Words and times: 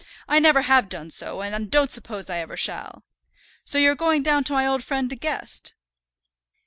I 0.27 0.39
never 0.39 0.63
have 0.63 0.89
done 0.89 1.11
so, 1.11 1.43
and 1.43 1.69
don't 1.69 1.91
suppose 1.91 2.27
I 2.27 2.39
ever 2.39 2.57
shall. 2.57 3.03
So 3.63 3.77
you're 3.77 3.93
going 3.93 4.23
down 4.23 4.43
to 4.45 4.53
my 4.53 4.65
old 4.65 4.83
friend 4.83 5.07
De 5.07 5.15
Guest?" 5.15 5.75